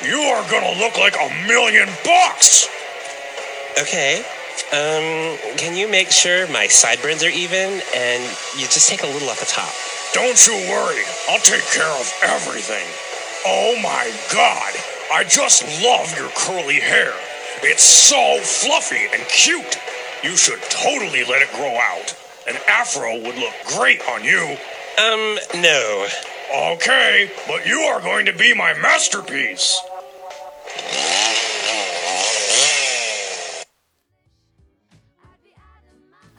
[0.07, 2.69] You are gonna look like a million bucks.
[3.81, 4.23] Okay.
[4.71, 8.23] Um, can you make sure my sideburns are even and
[8.55, 9.92] you just take a little off the top?
[10.13, 12.85] Don't you worry, I'll take care of everything.
[13.45, 14.73] Oh my god,
[15.11, 17.11] I just love your curly hair.
[17.63, 19.77] It's so fluffy and cute.
[20.23, 22.15] You should totally let it grow out.
[22.47, 24.55] An afro would look great on you.
[24.99, 26.07] Um, no.
[26.73, 29.81] Okay, but you are going to be my masterpiece.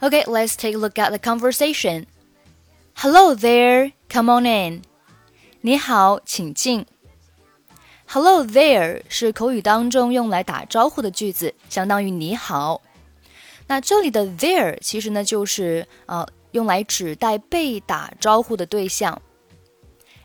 [0.02, 2.06] Okay, let's take a look at the conversation.
[2.96, 4.82] Hello there, come on in.
[5.60, 6.86] 你好，请进。
[8.06, 12.80] Hello there 是口语当中用来打招呼的句子，相当于你好。
[13.66, 19.20] 那这里的 there 其实呢就是呃用来指代被打招呼的对象。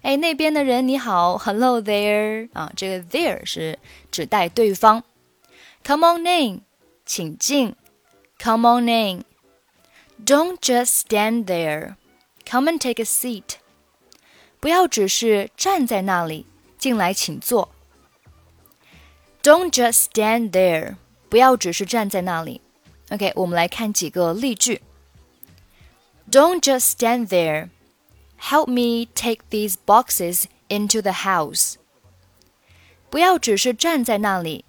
[0.02, 3.80] 哎，那边的人你好，Hello there 啊，这个 there 是
[4.12, 5.04] 指代对方。
[5.84, 6.62] Come on in，
[7.06, 7.76] 请进。
[8.42, 9.26] Come on in。
[10.24, 11.96] Don't just stand there.
[12.49, 13.57] Come and take a seat.
[14.61, 16.47] 不要只是站在那里，
[16.79, 17.71] 进来请坐。
[19.43, 20.97] Don't just stand there.
[21.29, 22.61] 不要只是站在那里。
[23.11, 24.83] OK，我们来看几个例句。
[26.31, 27.69] Don't just stand there.
[28.41, 31.75] Help me take these boxes into the house.
[33.11, 34.65] 不要只是站在那里，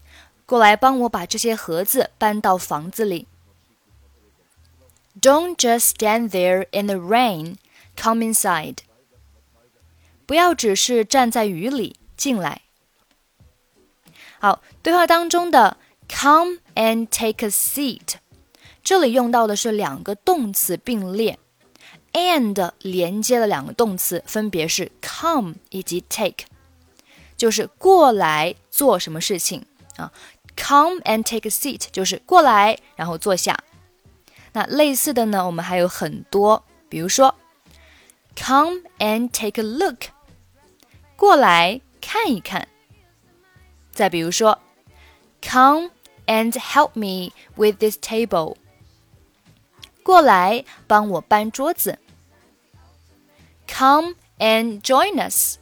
[0.45, 3.27] 过来帮我把这些盒子搬到房子里。
[5.21, 7.55] don't just stand there in the rain.
[8.00, 8.78] Come inside.
[10.24, 12.62] 不要只是站在雨里，进来。
[14.38, 15.76] 好，对话当中的
[16.08, 18.14] come and take a seat，
[18.82, 21.38] 这里用到的是两个动词并列
[22.14, 26.46] ，and 连接了两个动词，分别是 come 以及 take，
[27.36, 29.66] 就是过来做什么事情
[29.96, 30.10] 啊
[30.56, 33.62] ？Come and take a seat 就是过来，然后坐下。
[34.52, 37.34] 那类似的呢，我们还有很多，比如说
[38.35, 40.09] ，Come and take a look，
[41.15, 42.67] 过来看一看。
[43.91, 44.59] 再比如说，
[45.41, 45.91] Come
[46.25, 48.57] and help me with this table，
[50.03, 51.99] 过来帮我搬桌子。
[53.67, 55.57] Come and join us，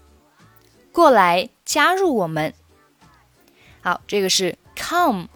[0.92, 2.54] 过来加入我们。
[3.82, 5.28] 好，这个是 come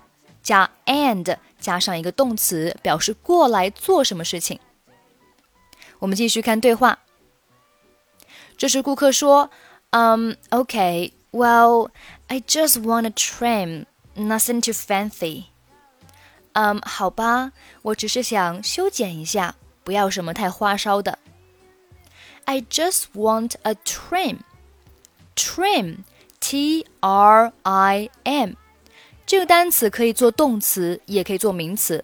[0.42, 1.38] 加 and。
[1.60, 4.60] 加上一个动词，表示过来做什么事情。
[5.98, 7.00] 我们继续看对话。
[8.58, 11.90] 这时顾客说：“嗯、um,，OK，well,
[12.28, 15.46] I just want a trim, nothing too fancy。”
[16.54, 17.52] 嗯，好吧，
[17.84, 21.20] 我只是想修剪一下，不要什么太花哨的。
[22.46, 24.40] I just want a trim.
[25.36, 25.98] Trim,
[26.40, 26.94] T-R-I-M.
[29.26, 32.04] 这个单词可以做动词，也可以做名词。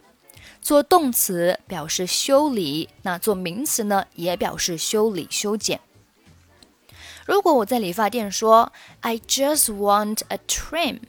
[0.62, 5.80] 做动词表示修理，那做名词呢，也表示修理、修剪。
[7.29, 11.01] 如果我在理发店说 "I just want a trim"，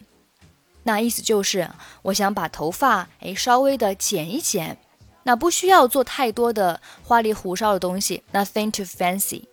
[0.83, 1.69] 那意思就是
[2.01, 4.77] 我想把头发哎稍微的剪一剪，
[5.23, 9.45] 那不需要做太多的花里胡哨的东西，nothing too fancy。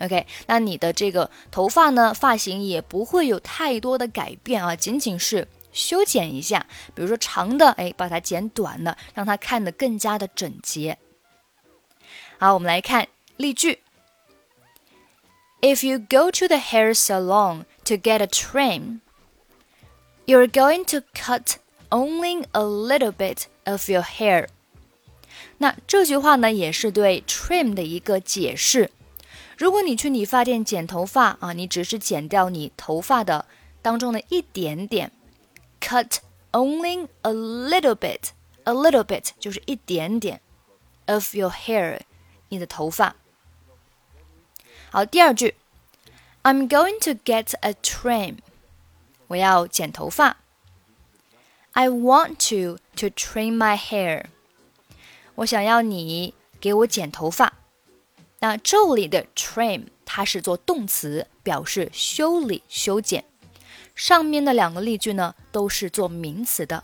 [0.00, 5.46] OK，那你的这个头发呢，发型也不会有太多的改变啊，仅仅是。
[5.72, 6.66] 修剪一下，
[6.96, 10.98] 比如说长的，哎，把它剪短了，让它看得更加的整洁。
[12.40, 13.06] 好，我们来看
[13.36, 13.78] 例句
[15.61, 19.01] ：If you go to the hair salon to get a trim,
[20.25, 21.55] you're going to cut
[21.89, 24.47] only a little bit of your hair。
[25.57, 28.91] 那这句话呢，也是对 trim 的一个解释。
[29.57, 33.45] 如果你去理发店剪头发啊，你只是剪掉你头发的
[33.81, 35.11] 当中的一点点。
[35.79, 36.17] cut
[36.51, 38.29] only a little bit,
[38.63, 40.41] a little bit 就是一点点
[41.05, 41.99] of your hair，
[42.49, 43.15] 你的头发。
[44.92, 45.54] 好，第二句
[46.42, 48.38] I'm going to get a trim.
[49.28, 50.38] 我要剪头发。
[51.70, 54.24] I want to to trim my hair.
[55.36, 57.52] 我想要你给我剪头发。
[58.40, 63.24] 那这里的 trim 它是做动词，表示修理、修剪。
[63.94, 66.82] 上面的两个例句呢，都是做名词的。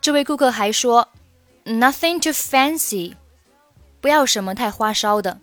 [0.00, 1.08] 这位顾客还说
[1.66, 3.16] ，Nothing too fancy，
[4.00, 5.38] 不要什么太花哨的。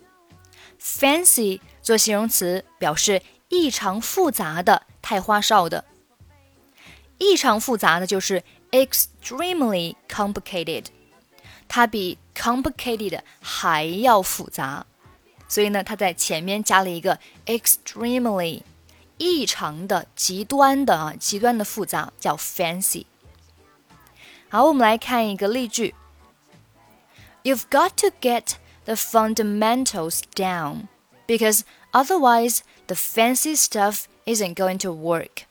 [0.81, 5.85] Fancy 做形容词，表示异常复杂的、太花哨的。
[7.17, 10.85] 异常复杂的就是 extremely complicated，
[11.67, 14.85] 它比 complicated 还要复杂，
[15.47, 18.63] 所以呢，它在前面加了一个 extremely。
[19.21, 23.05] 异常的、极端的啊，极端的复杂叫 fancy。
[24.47, 25.93] 好，我们来看一个例句
[27.43, 28.53] ：You've got to get
[28.85, 30.87] the fundamentals down
[31.27, 31.61] because
[31.91, 35.43] otherwise the fancy stuff isn't going to work。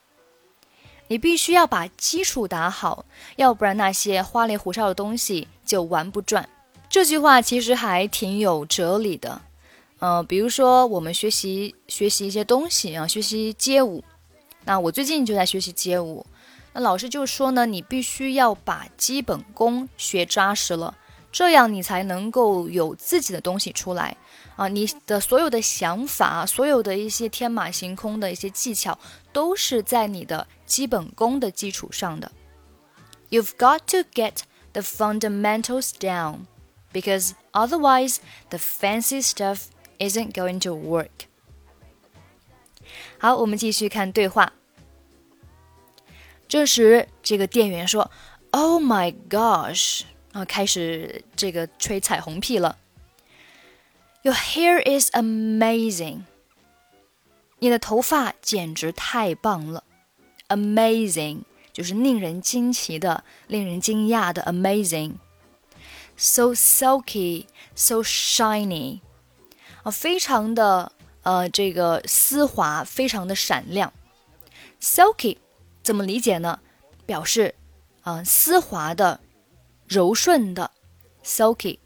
[1.09, 3.05] 你必须要把基础打好，
[3.37, 6.49] 要不然那些花里胡哨的东西就玩不转。
[6.91, 9.41] 这句话其实还挺有哲理的。
[10.01, 14.05] 嗯，比如说我们学习学习一些东西啊，学习街舞。
[14.65, 16.27] 那我最近就在学习街舞。
[16.75, 20.95] 那老师就说呢，你必须要把基本功学扎实了，
[21.31, 24.17] 这样你才能够有自己的东西出来
[24.57, 24.69] 啊。
[24.69, 28.99] 你的所有的想法，所有的一些天马行空的一些技巧，
[29.33, 32.33] 都是在你的基本功的基础上的。
[33.31, 34.41] You've got to get
[34.73, 36.47] the fundamentals down,
[36.93, 38.17] because otherwise
[38.49, 39.67] the fancy stuff
[39.99, 41.29] isn't going to work。
[43.19, 44.55] 好，我们继续看对话。
[46.49, 48.11] 这时，这个店员说
[48.53, 52.79] ：“Oh my gosh！” 啊，开始这个吹彩虹屁了。
[54.23, 56.23] Your hair is amazing。
[57.61, 59.85] 你的头发简直太棒了。
[60.49, 61.43] Amazing
[61.73, 65.15] 就是令人惊奇的、令人惊讶的 amazing。
[66.17, 69.01] So silky, so shiny
[69.83, 69.91] 啊。
[69.91, 70.93] 非常的
[71.23, 73.93] 呃，这个丝滑，非常的闪亮。
[74.81, 75.39] Silky
[75.83, 76.61] 怎么理解呢？
[77.07, 77.55] 表示
[78.03, 79.21] 啊，丝滑的、
[79.89, 80.71] 柔顺的。
[81.25, 81.79] Silky，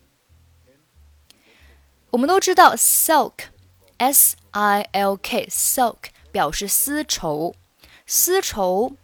[2.10, 5.96] 我们都知道 silk，s i l k，silk
[6.30, 7.54] 表示丝绸，
[8.06, 8.96] 丝绸。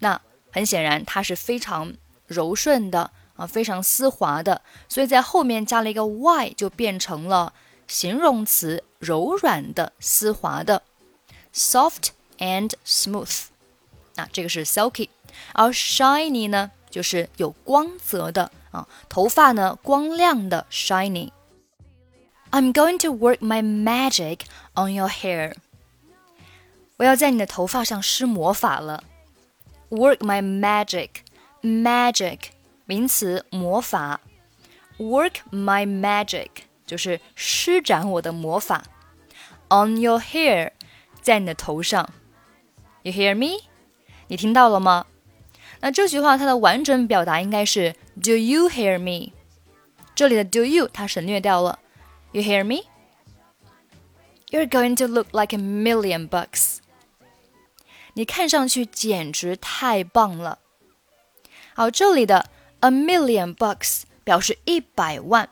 [0.00, 0.20] 那
[0.52, 1.94] 很显然，它是非常
[2.26, 7.54] 柔顺的啊，非常丝滑的，所以在后面加了一个 y，就变成了。
[7.86, 10.82] 形容词柔软的、丝滑的
[11.52, 13.46] ，soft and smooth。
[14.14, 15.08] 那，这个是 silky，
[15.54, 21.30] 而 shiny 呢，就是有光泽的啊，头发呢光亮的 shiny。
[22.50, 24.40] I'm going to work my magic
[24.74, 25.54] on your hair。
[26.96, 29.04] 我要在你的头发上施魔法了。
[29.90, 32.38] Work my magic，magic
[32.84, 34.20] 名词魔法。
[34.98, 36.48] Work my magic。
[36.86, 38.82] 就是施展我的魔法
[39.68, 40.72] ，on your hair，
[41.22, 42.10] 在你的头上
[43.04, 43.62] ，you hear me？
[44.26, 45.06] 你听到了吗？
[45.80, 49.32] 那这句话它的完整表达应该是 Do you hear me？
[50.14, 51.78] 这里的 Do you 它省略掉了
[52.32, 56.78] ，You hear me？You're going to look like a million bucks。
[58.14, 60.58] 你看上去简直太棒了。
[61.74, 65.48] 好，这里的 a million bucks 表示一百万。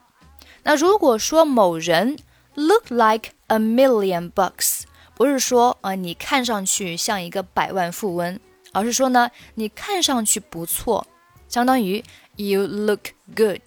[0.63, 2.19] 那如果说某人
[2.53, 4.83] look like a million bucks，
[5.15, 8.39] 不是说啊、你看上去像一个百万富翁，
[8.71, 11.05] 而是说呢你看上去不错，
[11.47, 12.03] 相当于
[12.35, 13.61] you look good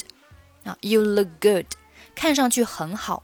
[0.65, 1.67] 啊，you look good，
[2.15, 3.23] 看上去很好。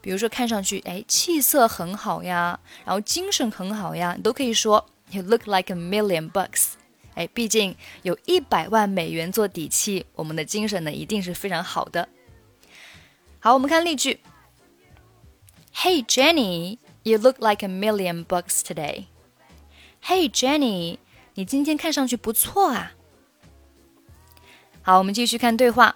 [0.00, 6.74] 比如说看上去哎气色很好呀，然后精神很好呀，你都可以说 you look like a million bucks。
[7.14, 12.08] 哎，毕竟有一百万美元做底气，我们的精神呢一定是非常好的。
[13.40, 14.20] 好，我们看例句。
[15.74, 19.06] Hey Jenny, you look like a million bucks today.
[20.04, 20.98] Hey Jenny，
[21.35, 22.93] 你今天看上去不错啊。
[24.81, 25.95] 好，我们继续看对话。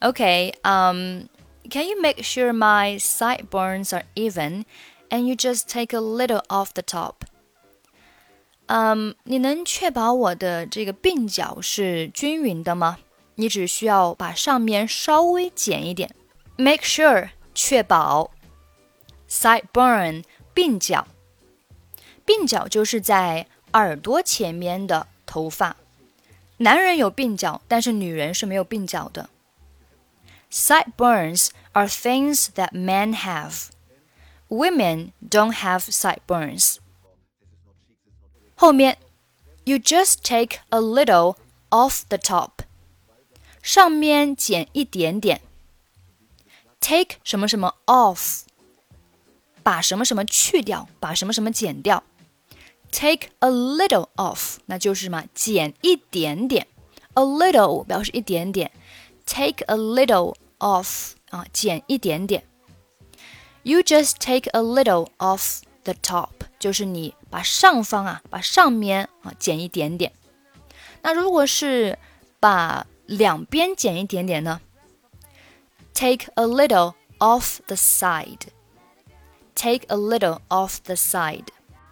[0.00, 1.28] Okay, um,
[1.70, 4.64] can you make sure my sideburns are even,
[5.10, 7.14] and you just take a little off the top?
[8.66, 12.98] 嗯，你能确保我的这个鬓角是均匀的吗？
[13.34, 16.14] 你只需要把上面稍微剪一点，
[16.56, 18.30] make sure 确保，
[19.28, 20.24] sideburn
[20.54, 21.06] 鬓角，
[22.26, 25.76] 鬓角就是在 耳朵前面的头发，
[26.58, 29.30] 男人有鬓角，但是女人是没有鬓角的。
[30.50, 33.68] Sideburns are things that men have。
[34.48, 36.76] Women don't have sideburns。
[38.54, 38.98] 后面，
[39.64, 41.36] You just take a little
[41.70, 42.50] off the top，
[43.62, 45.40] 上面剪一点点。
[46.80, 48.42] Take 什么什么 off，
[49.62, 52.02] 把什么什么去掉，把什么什么剪掉。
[52.90, 55.24] Take a little off，那就是什么？
[55.34, 56.66] 剪一点点。
[57.14, 58.70] A little 表示一点点。
[59.24, 62.44] Take a little off 啊，剪一点点。
[63.62, 70.12] You just take a little off the top，就是你把上方啊，把上面啊剪一点点。
[71.02, 71.98] 那如果是
[72.40, 74.60] 把两边剪一点点呢？
[75.94, 81.46] Take a little off the side。Take a little off the side。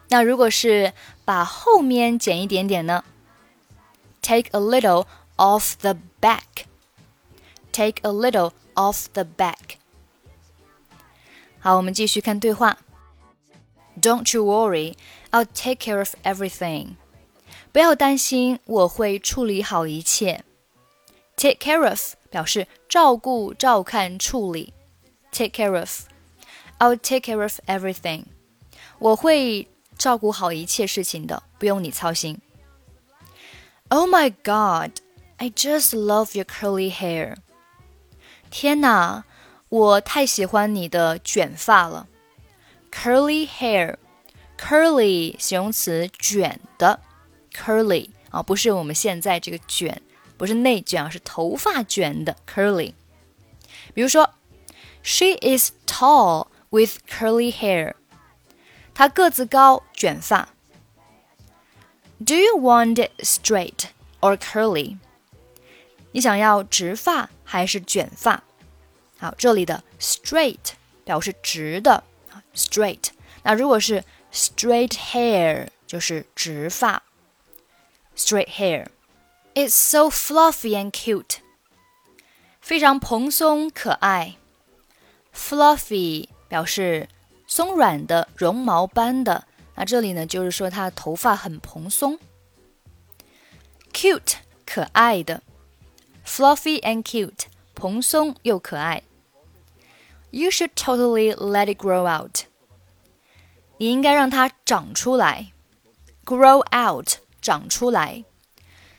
[0.08, 0.92] 那如果是
[1.24, 3.04] 把后面剪一点点呢？
[4.22, 5.06] Take a little
[5.36, 9.76] off the back。Take a little off the back。
[11.60, 12.78] 好，我们继续看对话。
[14.00, 14.96] Don't you worry,
[15.30, 16.96] I'll take care of everything.
[17.70, 20.42] 不要担心，我会处理好一切。
[21.36, 24.72] Take care of 表示照顾、照看、处理。
[25.30, 26.06] Take care of,
[26.78, 28.24] I'll take care of everything.
[28.98, 29.68] 我会
[29.98, 32.40] 照顾好一切事情的，不用你操心。
[33.88, 34.92] Oh my God,
[35.36, 37.36] I just love your curly hair.
[38.50, 39.24] 天哪，
[39.68, 42.08] 我太喜欢你的卷发了。
[42.92, 47.00] Curly hair，curly 形容词，卷的。
[47.52, 50.00] curly 啊，不是我们现在这个卷，
[50.36, 52.94] 不是内卷啊，是头发卷的 curly。
[53.92, 54.30] 比如说，
[55.02, 57.94] She is tall with curly hair。
[58.95, 60.49] 她个子高，卷发。
[62.25, 63.89] Do you want it straight
[64.21, 64.97] or curly？
[66.13, 68.41] 你想要直发还是卷发？
[69.17, 70.71] 好，这里的 straight
[71.03, 72.05] 表示直的
[72.55, 73.09] ，straight。
[73.43, 77.03] 那如果是 straight hair，就是直发。
[78.15, 78.87] straight hair。
[79.53, 81.39] It's so fluffy and cute，
[82.61, 84.35] 非常蓬松可爱。
[85.33, 87.09] Fluffy 表示
[87.47, 89.45] 松软的、绒毛般的。
[89.75, 92.17] 那这里呢，就是说它的头发很蓬松。
[93.93, 94.35] Cute
[94.65, 95.41] 可爱的
[96.25, 99.03] ，fluffy and cute 蓬松又可爱。
[100.31, 102.45] You should totally let it grow out。
[103.77, 105.51] 你应该让它长出来。
[106.25, 108.25] Grow out 长出来。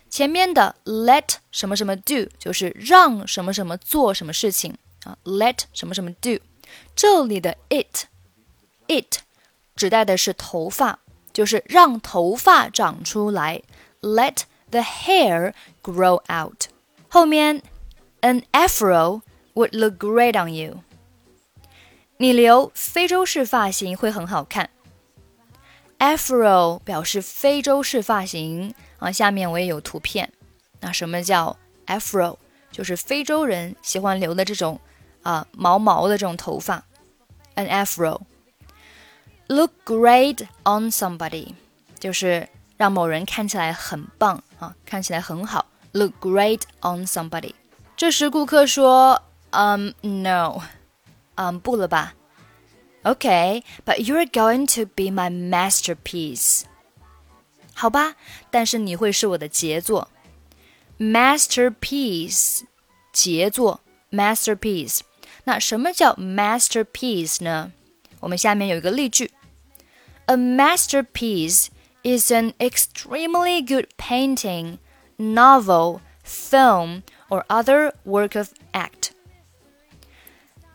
[0.09, 6.39] 前面的 let 什么什么 do 就是让什么什么做什么事情啊，let 什么什么 do。
[6.95, 8.07] 这里的 it
[8.89, 9.19] it
[9.75, 10.99] 指代的是头发，
[11.33, 13.63] 就是让头发长出来。
[14.01, 15.53] Let the hair
[15.83, 16.67] grow out。
[17.09, 17.63] 后面
[18.21, 19.23] an afro
[19.55, 20.83] would look great on you。
[22.19, 24.71] 你留非洲式发型会很好看。
[25.99, 30.33] Afro 表示非洲式发型啊，下面我也有图片。
[30.81, 32.37] 那什么叫 Afro？
[32.71, 34.79] 就是非洲人喜欢留的这种
[35.23, 36.85] 啊毛毛的这种头发。
[37.55, 38.21] An Afro
[39.48, 41.54] look great on somebody，
[42.00, 45.66] 就是让某人看起来很棒啊，看起来很好。
[45.94, 47.54] Look great on somebody。
[47.98, 50.62] 这时顾客说：“嗯，no，
[51.36, 52.14] 嗯，不了吧。”
[53.04, 56.64] Okay, but you're going to be my masterpiece.
[57.74, 58.16] 好吧，
[58.50, 60.10] 但是你会是我的杰作。
[61.00, 62.62] Masterpiece，
[63.12, 63.82] 杰作，
[64.12, 65.00] masterpiece。
[65.46, 67.72] 那什么叫 masterpiece 呢？
[68.20, 69.32] 我们下面有一个例句
[70.26, 71.68] ：A masterpiece
[72.04, 74.78] is an extremely good painting,
[75.18, 79.12] novel, film, or other work of art.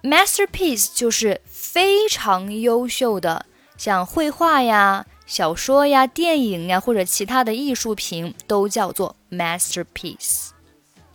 [0.03, 3.47] Masterpiece 就是非常优秀的，
[3.77, 10.51] 像绘画呀、小说呀、电影呀或者其他的艺术品都叫做 masterpiece。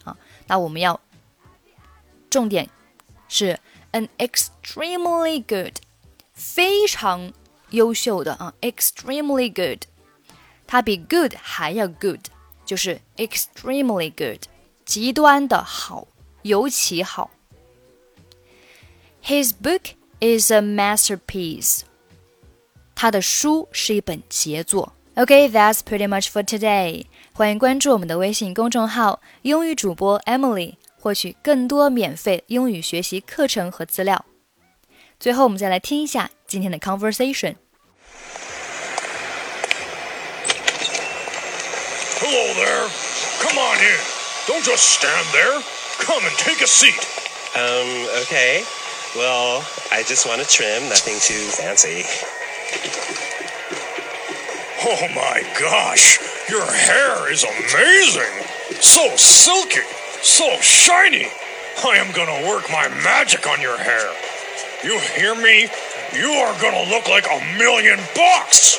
[0.04, 0.18] 啊，
[0.48, 1.00] 那我们要
[2.30, 2.70] 重点
[3.30, 3.60] 是
[3.94, 5.78] an extremely good，
[6.34, 7.32] 非常
[7.76, 9.84] 优秀的啊，extremely good，
[10.68, 12.28] 它比 good 还要 good，
[12.66, 14.44] 就是 extremely good，
[14.86, 16.08] 极端的好，
[16.44, 17.32] 尤其好。
[19.24, 21.82] His book is a masterpiece.
[22.96, 24.94] 他的书是一本杰作。
[25.16, 27.06] Okay, that's pretty much for today.
[27.34, 34.26] 欢迎关注我们的微信公众号“英语主播 Emily”，获取更多免费英语学习课程和资料。
[35.20, 37.56] 最后，我们再来听一下今天的 conversation。
[42.17, 42.89] Hello there.
[43.45, 44.01] Come on in.
[44.49, 45.61] Don't just stand there.
[46.01, 46.97] Come and take a seat.
[47.53, 48.65] Um, okay.
[49.15, 49.61] Well,
[49.93, 52.09] I just want to trim, nothing too fancy.
[54.89, 56.19] Oh my gosh,
[56.49, 58.81] your hair is amazing!
[58.81, 59.85] So silky,
[60.23, 61.29] so shiny!
[61.85, 64.09] I am gonna work my magic on your hair.
[64.85, 65.69] You hear me?
[66.17, 68.79] You are gonna look like a million bucks!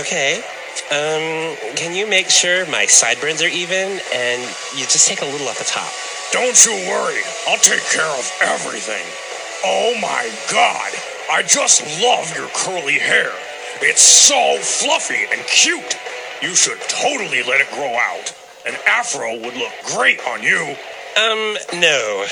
[0.00, 0.42] Okay.
[0.90, 4.42] Um, can you make sure my sideburns are even and
[4.76, 5.90] you just take a little off the top?
[6.32, 9.04] Don't you worry, I'll take care of everything.
[9.64, 10.92] Oh my god,
[11.30, 13.32] I just love your curly hair.
[13.80, 15.96] It's so fluffy and cute.
[16.42, 18.34] You should totally let it grow out.
[18.66, 20.76] An afro would look great on you.
[21.16, 22.26] Um, no.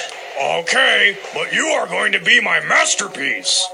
[0.61, 3.66] Okay, but you are going to be my masterpiece.